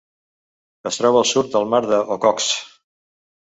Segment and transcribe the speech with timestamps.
[0.91, 2.69] Es troba al sud del mar d'Okhotsk.